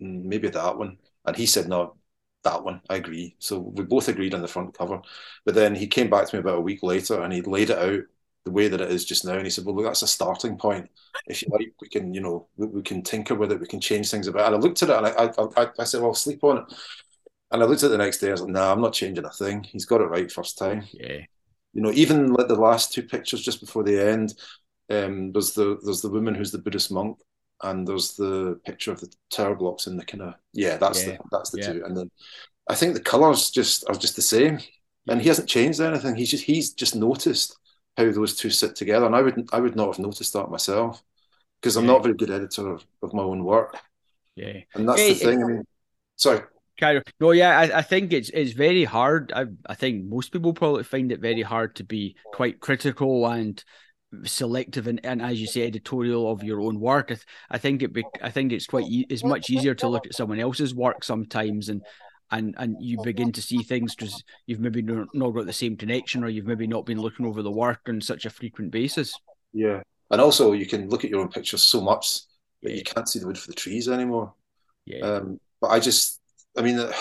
[0.00, 0.98] maybe that one.
[1.24, 1.96] And he said, no,
[2.44, 2.80] that one.
[2.88, 3.36] I agree.
[3.38, 5.02] So we both agreed on the front cover.
[5.44, 7.78] But then he came back to me about a week later, and he laid it
[7.78, 8.02] out
[8.48, 9.34] the way that it is just now.
[9.34, 10.88] And he said, well, look, that's a starting point.
[11.26, 13.60] If you like, we can, you know, we, we can tinker with it.
[13.60, 14.44] We can change things about.
[14.44, 14.46] It.
[14.46, 16.64] And I looked at it, and I, I, I said, well, sleep on it.
[17.50, 18.28] And I looked at it the next day.
[18.28, 19.62] I was like, "Nah, I'm not changing a thing.
[19.62, 21.20] He's got it right first time." Yeah.
[21.72, 24.34] You know, even like the last two pictures just before the end,
[24.90, 27.18] um, there's the there's the woman who's the Buddhist monk,
[27.62, 31.12] and there's the picture of the tower blocks in the kind of yeah, that's yeah.
[31.12, 31.72] the that's the yeah.
[31.72, 31.84] two.
[31.84, 32.10] And then
[32.68, 34.58] I think the colours just are just the same,
[35.08, 36.16] and he hasn't changed anything.
[36.16, 37.57] He's just he's just noticed
[37.98, 41.02] how those two sit together, and I would I would not have noticed that myself
[41.60, 41.92] because I'm yeah.
[41.92, 43.76] not a very good editor of, of my own work.
[44.36, 45.42] Yeah, and that's the thing.
[45.42, 45.64] I mean,
[46.16, 46.42] sorry.
[47.18, 49.32] No, yeah, I, I think it's it's very hard.
[49.34, 53.62] I I think most people probably find it very hard to be quite critical and
[54.24, 57.82] selective and, and as you say editorial of your own work I, th- I think
[57.82, 60.74] it be, I think it's quite e- it's much easier to look at someone else's
[60.74, 61.82] work sometimes and
[62.30, 65.76] and and you begin to see things because you've maybe not, not got the same
[65.76, 69.14] connection or you've maybe not been looking over the work on such a frequent basis.
[69.52, 69.82] Yeah.
[70.10, 72.20] And also you can look at your own pictures so much
[72.62, 74.34] that you can't see the wood for the trees anymore.
[74.84, 75.00] Yeah.
[75.00, 76.20] Um, but I just
[76.56, 76.92] I mean uh,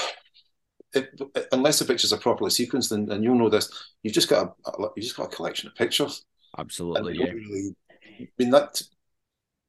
[0.93, 3.71] it, unless the pictures are properly sequenced and, and you'll know this.
[4.03, 6.25] You've just got a you just got a collection of pictures.
[6.57, 7.31] Absolutely, yeah.
[7.31, 7.75] Really,
[8.19, 8.81] I mean that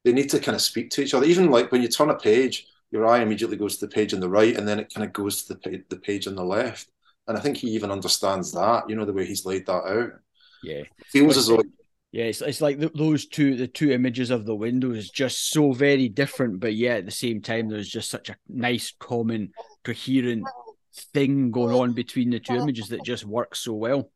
[0.05, 1.25] they need to kind of speak to each other.
[1.25, 4.19] Even like when you turn a page, your eye immediately goes to the page on
[4.19, 6.43] the right, and then it kind of goes to the page, the page on the
[6.43, 6.89] left.
[7.27, 8.89] and I think he even understands that.
[8.89, 10.11] You know the way he's laid that out.
[10.63, 11.63] Yeah, feels as though.
[12.11, 15.51] Yeah, it's, it's like the, those two the two images of the window is just
[15.51, 19.51] so very different, but yet at the same time there's just such a nice common
[19.83, 20.43] coherent
[21.13, 24.11] thing going on between the two images that just works so well.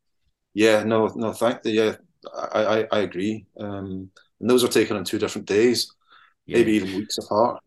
[0.55, 1.71] Yeah, no, no, thank you.
[1.71, 1.95] Yeah,
[2.35, 3.45] I, I, I agree.
[3.59, 4.09] Um,
[4.39, 5.93] and those are taken on two different days,
[6.45, 6.57] yeah.
[6.57, 7.61] maybe even weeks apart.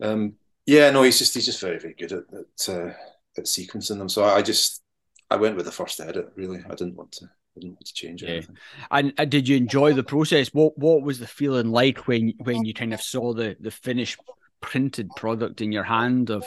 [0.00, 0.34] Um,
[0.66, 2.92] yeah, no, he's just he's just very very good at at, uh,
[3.38, 4.08] at sequencing them.
[4.08, 4.82] So I, I, just
[5.30, 6.32] I went with the first edit.
[6.34, 7.26] Really, I didn't want to.
[7.26, 8.30] I didn't want to change yeah.
[8.30, 8.58] anything.
[8.90, 10.48] And, and did you enjoy the process?
[10.52, 14.20] What what was the feeling like when when you kind of saw the the finished
[14.60, 16.44] printed product in your hand of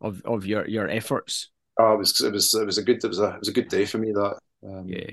[0.00, 1.50] of of your your efforts?
[1.78, 3.52] Oh, it was it was it was a good it was a it was a
[3.52, 4.12] good day for me.
[4.12, 5.10] That um, yeah,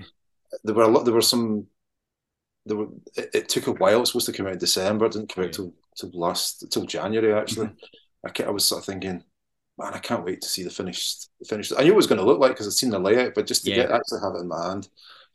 [0.64, 1.06] there were a lot.
[1.06, 1.68] There were some.
[2.66, 2.88] There were.
[3.16, 3.98] It, it took a while.
[3.98, 5.06] It was supposed to come out in December.
[5.06, 5.48] It didn't come yeah.
[5.48, 7.68] out till till last till January actually.
[7.68, 8.44] Mm-hmm.
[8.44, 9.24] I, I was sort of thinking,
[9.78, 11.74] man, I can't wait to see the finished the finished.
[11.78, 13.64] I knew it was going to look like because I'd seen the layout, but just
[13.66, 13.76] to yeah.
[13.78, 14.90] get actually have it in my hand,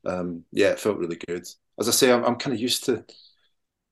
[0.06, 1.46] um, yeah, it felt really good.
[1.78, 3.04] As I say, I'm I'm kind of used to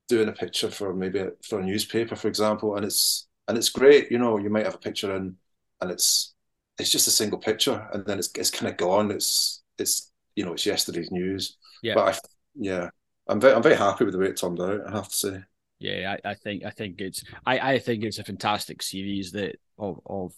[0.09, 3.69] doing a picture for maybe a, for a newspaper, for example, and it's and it's
[3.69, 4.11] great.
[4.11, 5.37] You know, you might have a picture in,
[5.81, 6.35] and it's
[6.79, 9.11] it's just a single picture, and then it's it's kind of gone.
[9.11, 11.57] It's it's you know it's yesterday's news.
[11.83, 11.95] Yeah.
[11.95, 12.19] But I,
[12.55, 12.91] yeah,
[13.29, 14.87] I'm very I'm very happy with the way it turned out.
[14.87, 15.45] I have to say.
[15.79, 19.57] Yeah, I, I think I think it's I, I think it's a fantastic series that
[19.79, 20.33] of of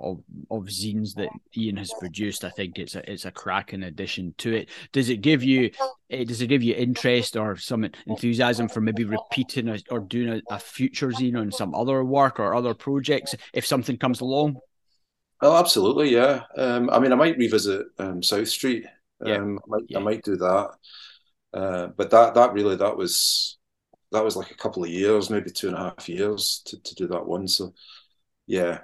[0.00, 2.44] of of zines that Iain has produced.
[2.44, 4.70] I think it's a it's a cracking addition to it.
[4.92, 5.70] Does it give you
[6.10, 10.40] eh, does it give you interest or some enthusiasm for maybe repeating a, or doing
[10.50, 14.56] a, a future zine on some other work or other projects if something comes along?
[15.42, 16.42] Oh, absolutely, yeah.
[16.56, 18.84] Um, I mean, I might revisit um, South Street.
[19.24, 19.36] Yeah.
[19.36, 19.98] Um, I might, yeah.
[19.98, 20.70] I might do that.
[21.52, 23.58] Uh, but that that really that was
[24.12, 26.94] that was like a couple of years, maybe two and a half years to, to
[26.94, 27.46] do that one.
[27.46, 27.74] So,
[28.46, 28.80] yeah,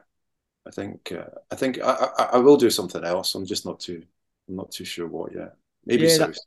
[0.67, 3.35] I think uh, I think I, I, I will do something else.
[3.35, 4.03] I'm just not too
[4.49, 5.55] I'm not too sure what yet.
[5.85, 6.29] Maybe yeah, South.
[6.29, 6.41] That,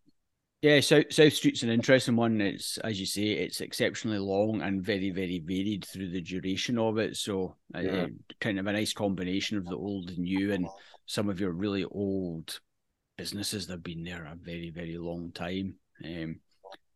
[0.62, 2.42] yeah, South South Street's an interesting one.
[2.42, 6.98] It's as you say, it's exceptionally long and very very varied through the duration of
[6.98, 7.16] it.
[7.16, 7.92] So uh, yeah.
[7.92, 8.08] uh,
[8.42, 10.68] kind of a nice combination of the old and new, and
[11.06, 12.60] some of your really old
[13.18, 15.76] businesses that have been there a very very long time.
[16.04, 16.40] Um,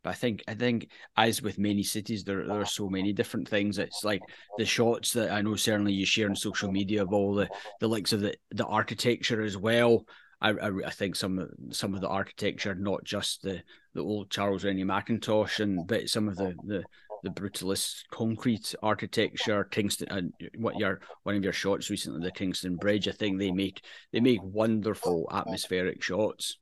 [0.04, 3.48] but I think I think as with many cities, there there are so many different
[3.48, 3.78] things.
[3.78, 4.22] It's like
[4.58, 7.88] the shots that I know certainly you share on social media of all the the
[7.88, 10.06] likes of the the architecture as well.
[10.42, 13.62] I, I, I, think some some of the architecture, not just the
[13.94, 16.84] the old Charles Rennie Mackintosh, and but some of the the
[17.24, 22.76] the brutalist concrete architecture, Kingston, and what your one of your shots recently, the Kingston
[22.76, 23.08] Bridge.
[23.08, 26.58] I think they make they make wonderful atmospheric shots.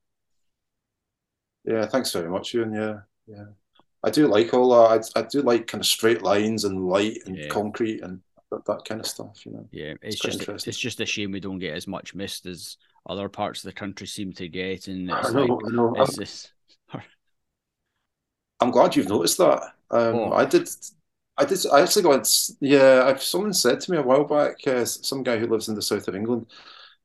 [1.65, 2.73] Yeah, thanks very much, Ewan.
[2.73, 3.45] Yeah, yeah.
[4.03, 5.09] I do like all that.
[5.15, 7.47] I, I do like kind of straight lines and light and yeah.
[7.47, 9.45] concrete and that, that, kind of stuff.
[9.45, 9.67] You know.
[9.71, 12.77] Yeah, it's, it's just it's just a shame we don't get as much mist as
[13.07, 14.87] other parts of the country seem to get.
[14.87, 15.93] And it's I know, like, I know.
[15.97, 16.51] It's this...
[18.59, 19.63] I'm glad you've noticed that.
[19.89, 20.31] Um, oh.
[20.33, 20.69] I did.
[21.37, 21.59] I did.
[21.71, 22.31] I actually got.
[22.59, 24.55] Yeah, I've, someone said to me a while back.
[24.65, 26.47] Uh, some guy who lives in the south of England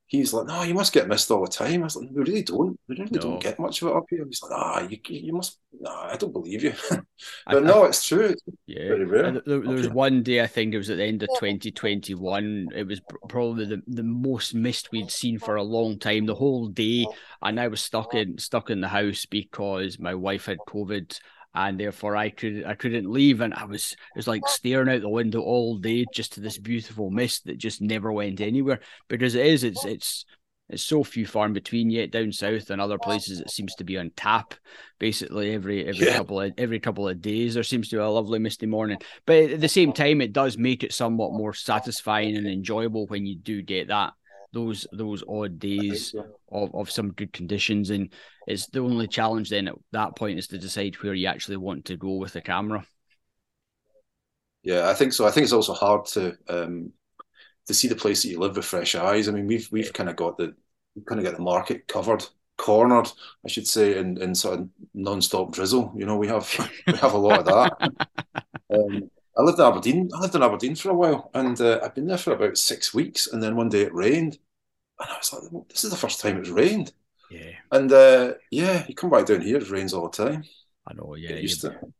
[0.07, 1.81] he's like, no, you must get missed all the time.
[1.81, 2.79] I was like, we really don't.
[2.88, 3.21] We really no.
[3.21, 4.25] don't get much of it up here.
[4.25, 5.59] He's like, ah, you, you must.
[5.79, 6.73] No, I don't believe you.
[6.90, 7.05] but
[7.47, 8.27] I, no, I, it's true.
[8.27, 9.33] It's yeah, very rare.
[9.33, 12.69] There, there was one day I think it was at the end of 2021.
[12.75, 16.27] It was probably the, the most mist we'd seen for a long time.
[16.27, 17.07] The whole day,
[17.42, 21.19] and I was stuck in stuck in the house because my wife had COVID
[21.57, 25.01] and therefore I could I couldn't leave, and I was it was like staring out
[25.01, 28.81] the window all day just to this beautiful mist that just never went anywhere.
[29.09, 30.25] Because it is, it's it's
[30.69, 31.88] it's so few far in between.
[31.88, 34.55] Yet down south and other places, it seems to be on tap
[34.99, 36.19] basically every every yeah.
[36.19, 37.55] couple of every couple of days.
[37.55, 40.59] There seems to be a lovely misty morning, but at the same time, it does
[40.59, 44.12] make it somewhat more satisfying and enjoyable when you do get that
[44.57, 46.14] those those odd days
[46.51, 47.90] of, of some good conditions.
[47.90, 48.11] And
[48.47, 51.85] it's the only challenge then at that point is to decide where you actually want
[51.87, 52.87] to go with the camera.
[54.62, 55.27] Yeah i think so.
[55.27, 56.92] I think it's also hard to um
[57.66, 59.29] to see the place that you live with fresh eyes.
[59.29, 60.55] I mean we've we've kind of got the
[61.07, 62.25] kind of got the market covered
[62.59, 63.07] cornered
[63.45, 65.92] i should say in, in sort of non-stop drizzle.
[65.95, 66.49] You know we have
[66.87, 67.92] we have a lot of that.
[68.69, 70.11] Um, I lived in Aberdeen.
[70.14, 72.95] I lived in Aberdeen for a while, and uh, I've been there for about six
[72.95, 73.27] weeks.
[73.27, 74.38] And then one day it rained,
[75.01, 76.93] and I was like, well, "This is the first time it's rained."
[77.31, 77.53] Yeah.
[77.73, 80.45] And uh, yeah, you come back down here, it rains all the time.
[80.89, 81.41] I know, yeah,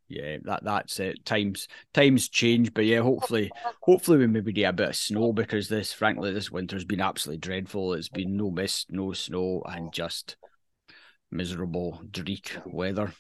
[0.07, 1.25] yeah, that that's it.
[1.25, 3.51] Times times change, but yeah, hopefully,
[3.83, 7.41] hopefully we maybe get a bit of snow because this, frankly, this winter's been absolutely
[7.41, 7.95] dreadful.
[7.95, 10.37] It's been no mist, no snow, and just
[11.33, 13.13] miserable, dreek weather.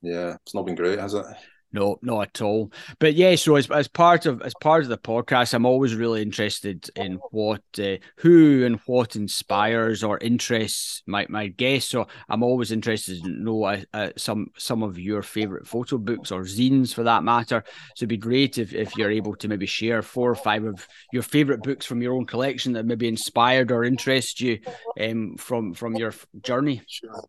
[0.00, 1.26] Yeah, it's not been great, has it?
[1.70, 2.72] No, not at all.
[2.98, 6.22] But yeah, so as, as part of as part of the podcast, I'm always really
[6.22, 11.90] interested in what, uh, who, and what inspires or interests my, my guests.
[11.90, 16.32] So I'm always interested to know uh, uh, some some of your favorite photo books
[16.32, 17.62] or zines for that matter.
[17.94, 20.88] So it'd be great if, if you're able to maybe share four or five of
[21.12, 24.60] your favorite books from your own collection that maybe inspired or interest you
[24.98, 26.80] um, from from your journey.
[26.88, 27.24] Sure.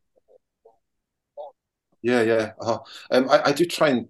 [2.01, 2.51] Yeah, yeah.
[2.61, 2.79] Uh-huh.
[3.11, 4.07] Um, I, I do try and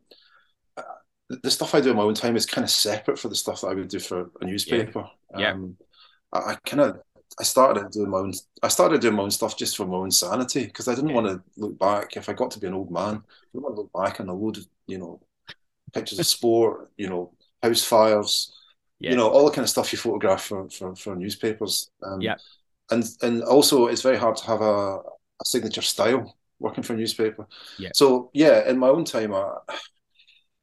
[1.29, 3.61] the stuff I do in my own time is kind of separate for the stuff
[3.61, 5.07] that I would do for a newspaper.
[5.37, 5.51] Yeah.
[5.51, 5.77] Um,
[6.33, 7.01] I, I kind of
[7.39, 8.33] I started doing my own.
[8.63, 11.15] I started doing my own stuff just for my own sanity because I didn't yeah.
[11.15, 12.17] want to look back.
[12.17, 14.29] If I got to be an old man, I didn't want to look back on
[14.29, 15.21] a load of you know
[15.93, 18.53] pictures of sport, you know, house fires,
[18.99, 19.11] yeah.
[19.11, 21.91] you know, all the kind of stuff you photograph for for, for newspapers.
[22.03, 22.35] Um, yeah,
[22.89, 26.97] and and also it's very hard to have a, a signature style working for a
[26.97, 27.47] newspaper.
[27.77, 27.91] Yeah.
[27.93, 29.57] So yeah, in my own time, I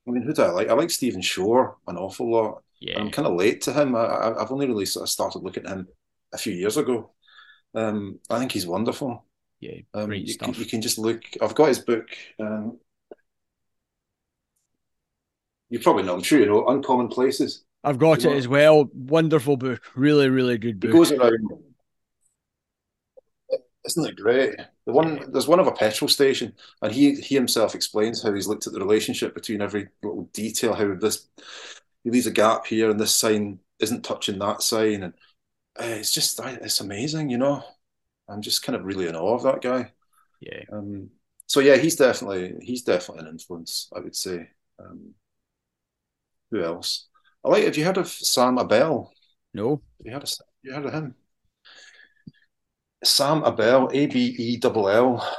[0.07, 0.69] I mean, who do I like?
[0.69, 2.62] I like Stephen Shore an awful lot.
[2.81, 3.01] Yeah.
[3.01, 3.97] I'm kind of late to him.
[3.97, 5.88] I, have only really sort of started looking at him
[6.33, 7.11] a few years ago.
[7.75, 9.25] Um, I think he's wonderful.
[9.61, 10.53] Yeah, um, great you, stuff.
[10.53, 11.23] Can, you can just look.
[11.40, 12.07] I've got his book.
[12.38, 12.79] Um,
[15.71, 16.14] you probably know.
[16.14, 16.66] I'm sure you know.
[16.66, 17.64] Uncommon Places.
[17.83, 18.38] I've got you it know?
[18.38, 18.90] as well.
[18.92, 19.81] Wonderful book.
[19.95, 20.90] Really, really good book.
[20.90, 21.49] He goes around
[23.87, 24.57] isn't it great?
[24.87, 28.46] The one there's one of a petrol station, and he he himself explains how he's
[28.49, 30.75] looked at the relationship between every little detail.
[30.75, 31.29] How this
[32.05, 35.14] he leaves a gap here, and this sign isn't touching that sign, and
[35.79, 37.64] uh, it's just it's amazing, you know.
[38.29, 39.92] I'm just kind of really in awe of that guy.
[40.40, 40.62] Yeah.
[40.72, 41.11] Um.
[41.46, 43.90] So yeah, he's definitely he's definitely an influence.
[43.94, 44.51] I would say.
[44.79, 45.14] Um,
[46.51, 47.09] who else?
[47.44, 47.64] I like.
[47.64, 49.12] Have you heard of Sam Abell?
[49.55, 49.83] No.
[49.99, 51.14] Have you heard of you heard of him?
[53.04, 55.37] Sam Abell, A B E L L.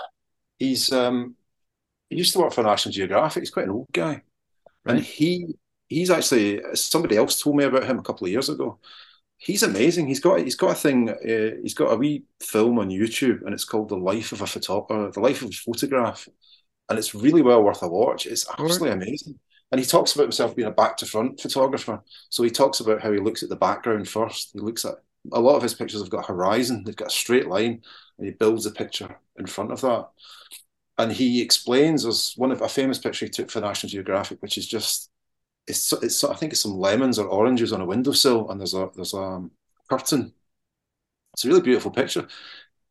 [0.58, 1.36] He's um,
[2.10, 3.42] he used to work for National Geographic.
[3.42, 4.22] He's quite an old guy,
[4.86, 4.96] right.
[4.96, 5.56] and he
[5.88, 8.80] he's actually somebody else told me about him a couple of years ago.
[9.38, 10.08] He's amazing.
[10.08, 11.10] He's got he's got a thing.
[11.10, 14.48] Uh, he's got a wee film on YouTube, and it's called "The Life of a
[14.48, 16.28] Photographer," "The Life of a Photograph,"
[16.90, 18.26] and it's really well worth a watch.
[18.26, 18.98] It's absolutely right.
[18.98, 19.40] amazing.
[19.72, 22.02] And he talks about himself being a back to front photographer.
[22.30, 24.52] So he talks about how he looks at the background first.
[24.54, 24.96] He looks at
[25.32, 27.82] a lot of his pictures have got horizon, they've got a straight line,
[28.18, 30.10] and he builds a picture in front of that.
[30.98, 34.58] And he explains there's one of a famous picture he took for National Geographic, which
[34.58, 35.12] is just
[35.68, 38.90] it's it's I think it's some lemons or oranges on a windowsill, and there's a
[38.96, 39.52] there's a um,
[39.90, 40.34] curtain.
[41.34, 42.28] It's a really beautiful picture.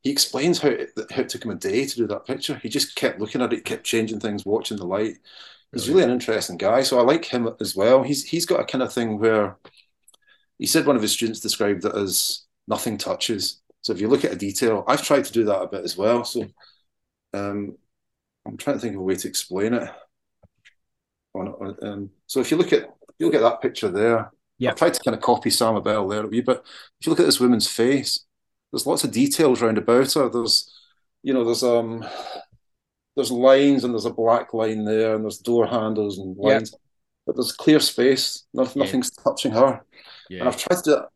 [0.03, 2.57] He explains how it, how it took him a day to do that picture.
[2.62, 5.18] He just kept looking at it, kept changing things, watching the light.
[5.72, 6.83] He's really an interesting guy.
[6.83, 8.03] So I like him as well.
[8.03, 9.57] He's he's got a kind of thing where
[10.59, 13.61] he said one of his students described it as nothing touches.
[13.83, 15.97] So if you look at a detail, I've tried to do that a bit as
[15.97, 16.25] well.
[16.25, 16.47] So
[17.35, 17.77] um,
[18.47, 19.90] I'm trying to think of a way to explain it.
[21.35, 22.88] Um, so if you look at
[23.19, 24.71] you look at that picture there, yeah.
[24.71, 26.62] I've tried to kind of copy Sam Abell there a wee bit.
[27.01, 28.25] If you look at this woman's face,
[28.73, 30.29] there's lots of details round about her.
[30.29, 30.73] There's,
[31.23, 32.05] you know, there's um,
[33.14, 36.79] there's lines and there's a black line there, and there's door handles and lines, yeah.
[37.27, 38.45] but there's clear space.
[38.55, 39.23] Nothing's yeah.
[39.25, 39.83] touching her.
[40.29, 40.41] Yeah.
[40.41, 41.09] And I've tried to.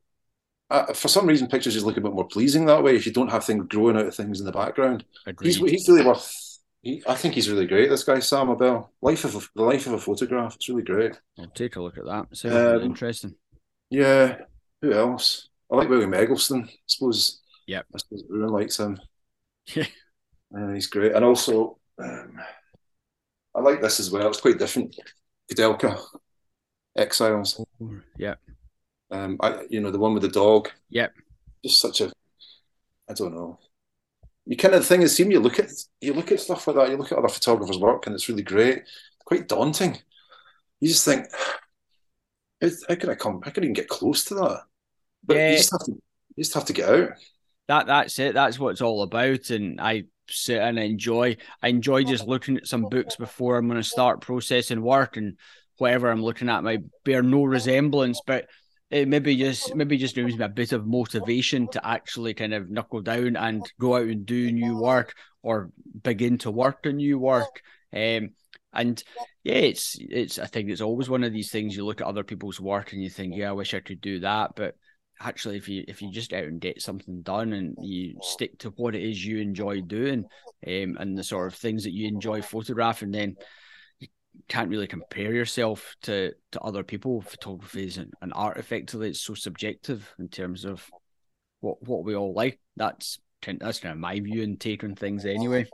[0.71, 3.13] Uh, for some reason, pictures just look a bit more pleasing that way if you
[3.13, 5.05] don't have things growing out of things in the background.
[5.27, 5.49] Agreed.
[5.49, 6.59] He's he's really worth.
[6.83, 7.91] He, I think he's really great.
[7.91, 10.55] This guy, Sam Abell, life of a, the life of a photograph.
[10.55, 11.19] It's really great.
[11.39, 12.37] I'll take a look at that.
[12.37, 13.35] Sounds um, really interesting.
[13.91, 14.37] Yeah.
[14.81, 15.49] Who else?
[15.71, 16.69] I like William Eggleston.
[16.69, 17.41] I suppose.
[17.67, 17.83] Yeah.
[17.95, 19.01] I suppose everyone likes him.
[19.75, 19.87] Yeah.
[20.57, 22.41] Uh, he's great, and also um,
[23.55, 24.29] I like this as well.
[24.29, 24.97] It's quite different.
[25.51, 26.01] Koudelka,
[26.97, 27.65] Exiles.
[28.17, 28.35] Yeah.
[29.11, 30.71] Um, I, you know, the one with the dog.
[30.91, 31.13] Yep.
[31.65, 32.13] Just such a,
[33.09, 33.59] I don't know.
[34.47, 35.71] You kind of the thing is, see, you look at
[36.01, 36.91] you look at stuff like that.
[36.91, 38.83] You look at other photographers' work, and it's really great.
[39.25, 39.99] quite daunting.
[40.81, 41.27] You just think,
[42.63, 43.43] how, how can I come?
[43.45, 44.63] How can I even get close to that?
[45.25, 45.51] But yeah.
[45.51, 47.11] you just have to, you just have to get out.
[47.69, 48.35] That that's it.
[48.35, 49.51] That's what it's all about.
[49.51, 51.37] And I sit and enjoy.
[51.63, 55.37] I enjoy just looking at some books before I'm going to start processing work and
[55.79, 58.47] whatever I'm looking at might bear no resemblance, but
[58.91, 62.71] it maybe just maybe just gives me a bit of motivation to actually kind of
[62.71, 65.71] knuckle down and go out and do new work or
[66.03, 67.63] begin to work on new work.
[67.93, 68.31] Um,
[68.73, 69.03] and
[69.45, 72.25] yeah, it's it's I think it's always one of these things you look at other
[72.25, 74.53] people's work and you think, yeah, I wish I could do that.
[74.57, 74.75] But
[75.21, 78.71] actually if you if you just out and get something done and you stick to
[78.71, 80.25] what it is you enjoy doing
[80.67, 83.37] um, and the sort of things that you enjoy photographing, then
[84.49, 87.21] can't really compare yourself to to other people.
[87.23, 88.57] Photography is an, an art.
[88.57, 90.89] Effectively, it's so subjective in terms of
[91.61, 92.59] what what we all like.
[92.77, 95.67] That's that's kind of my view and take on things anyway.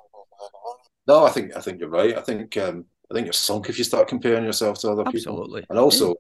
[1.07, 2.17] No, I think I think you're right.
[2.17, 5.17] I think um, I think you're sunk if you start comparing yourself to other people.
[5.17, 5.63] Absolutely.
[5.63, 5.77] people.
[5.77, 6.15] And also, yeah.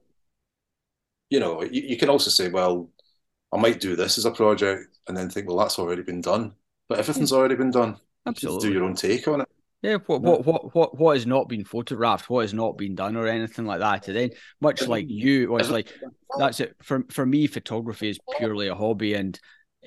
[1.30, 2.90] you know, you, you can also say, well,
[3.52, 6.54] I might do this as a project and then think, well, that's already been done.
[6.88, 7.96] But everything's already been done.
[8.26, 8.68] Absolutely.
[8.68, 9.48] do your own take on it.
[9.86, 13.14] Yeah, what, what what what what has not been photographed, what has not been done,
[13.14, 14.08] or anything like that.
[14.08, 15.92] And then, much like you, was like
[16.40, 17.46] that's it for for me.
[17.46, 19.38] Photography is purely a hobby, and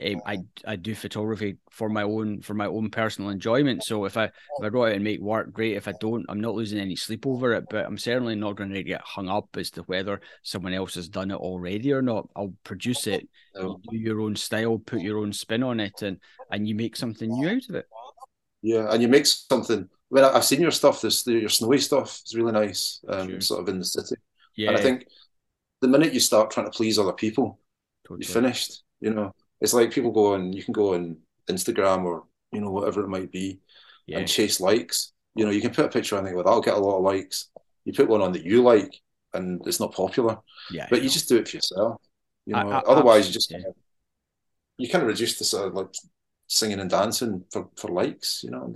[0.02, 3.84] um, I I do photography for my own for my own personal enjoyment.
[3.84, 5.76] So if I if I go out and make work, great.
[5.76, 7.66] If I don't, I'm not losing any sleep over it.
[7.70, 11.10] But I'm certainly not going to get hung up as to whether someone else has
[11.10, 12.30] done it already or not.
[12.38, 16.66] I'll produce it, do your own style, put your own spin on it, and and
[16.70, 17.88] you make something new out of it.
[18.62, 19.89] Yeah, and you make something.
[20.12, 21.02] Mean, I've seen your stuff.
[21.02, 23.00] This your snowy stuff is really nice.
[23.08, 23.41] Um, sure.
[23.41, 24.15] sort of in the city.
[24.56, 25.06] Yeah, and I think
[25.82, 27.60] the minute you start trying to please other people,
[28.06, 28.26] totally.
[28.26, 28.84] you're finished.
[29.00, 30.52] You know, it's like people go on.
[30.52, 31.17] You can go on
[31.50, 33.60] Instagram or you know whatever it might be,
[34.08, 34.19] yeah.
[34.19, 35.13] and chase likes.
[35.36, 37.04] You know, you can put a picture on there, well, that'll get a lot of
[37.04, 37.50] likes.
[37.86, 39.00] You put one on that you like,
[39.34, 40.38] and it's not popular.
[40.72, 42.02] Yeah, but you just do it for yourself.
[42.45, 43.60] You know, I, I, otherwise you just yeah.
[44.78, 45.93] you kind of reduce the sort of like
[46.50, 48.44] singing and dancing for, for likes.
[48.44, 48.74] You know,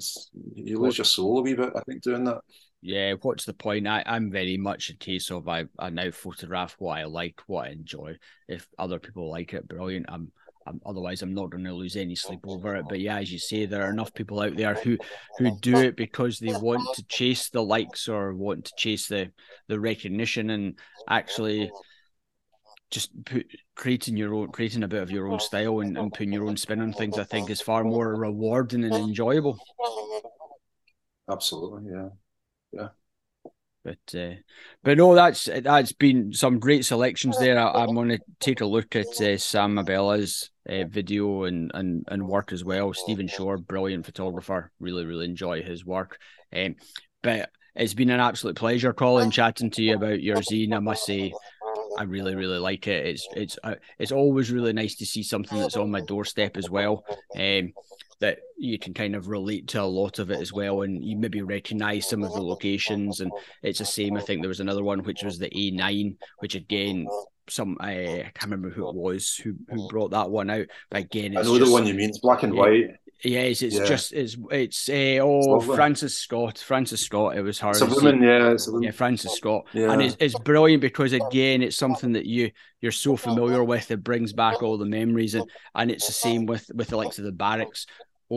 [0.56, 1.74] you lose your soul a wee bit.
[1.76, 2.42] I think doing that.
[2.82, 3.88] Yeah, what's the point?
[3.88, 7.68] I, I'm very much a case of I, I now photograph what I like, what
[7.68, 8.18] I enjoy.
[8.48, 10.06] If other people like it, brilliant.
[10.10, 10.32] I'm,
[10.68, 12.86] I'm otherwise I'm not going to lose any sleep over it.
[12.88, 14.98] But yeah, as you say, there are enough people out there who
[15.38, 19.32] who do it because they want to chase the likes or want to chase the
[19.68, 20.78] the recognition and
[21.10, 21.72] actually
[22.94, 26.32] just put, creating your own, creating a bit of your own style and, and putting
[26.32, 29.58] your own spin on things, I think is far more rewarding and enjoyable.
[31.30, 32.10] Absolutely, yeah,
[32.72, 32.88] yeah.
[33.84, 34.36] But uh,
[34.84, 37.60] but no, that's that's been some great selections there.
[37.60, 42.06] I, am going to take a look at uh, Sam Mabella's uh, video and, and
[42.08, 42.94] and work as well.
[42.94, 44.72] Stephen Shore, brilliant photographer.
[44.80, 46.20] Really really enjoy his work.
[46.56, 46.76] Um,
[47.24, 50.76] but it's been an absolute pleasure, Colin, chatting to you about your zine.
[50.76, 51.34] I must say,
[51.98, 53.06] I really, really like it.
[53.06, 56.70] It's it's uh, it's always really nice to see something that's on my doorstep as
[56.70, 57.06] well.
[57.38, 57.74] Um,
[58.20, 61.18] that you can kind of relate to a lot of it as well, and you
[61.18, 63.20] maybe recognise some of the locations.
[63.20, 64.16] And it's the same.
[64.16, 67.08] I think there was another one which was the A9, which again
[67.50, 70.68] some uh, I can't remember who it was who who brought that one out.
[70.90, 72.10] But again, I know just, the one you mean.
[72.10, 72.92] It's black and white.
[73.24, 73.86] Yes, it's yeah.
[73.86, 77.38] just it's it's uh, oh it's Frances Scott, Frances Scott.
[77.38, 77.70] It was her.
[77.70, 78.84] It's a woman, yeah, it's a woman.
[78.84, 79.92] yeah, Frances Scott, yeah.
[79.92, 83.90] and it's, it's brilliant because again, it's something that you you're so familiar with.
[83.92, 87.18] It brings back all the memories, and and it's the same with with the likes
[87.18, 87.86] of the barracks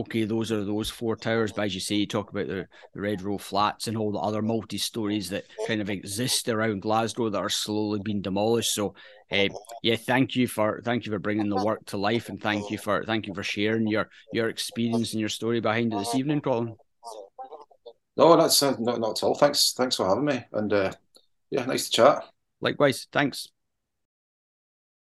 [0.00, 1.52] okay, those are those four towers.
[1.52, 4.18] But as you say, you talk about the, the Red Road flats and all the
[4.18, 8.74] other multi stories that kind of exist around Glasgow that are slowly being demolished.
[8.74, 8.94] So,
[9.30, 9.48] uh,
[9.82, 12.78] yeah, thank you for thank you for bringing the work to life, and thank you
[12.78, 16.40] for thank you for sharing your your experience and your story behind it this evening,
[16.40, 16.76] Colin.
[18.16, 19.34] No, that's uh, not not at all.
[19.34, 20.92] Thanks, thanks for having me, and uh,
[21.50, 22.24] yeah, nice to chat.
[22.60, 23.48] Likewise, thanks.